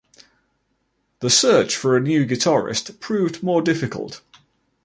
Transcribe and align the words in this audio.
The 1.19 1.29
search 1.29 1.75
for 1.75 1.95
a 1.95 1.99
new 1.99 2.25
guitarist 2.25 2.99
proved 2.99 3.43
more 3.43 3.61
difficult. 3.61 4.21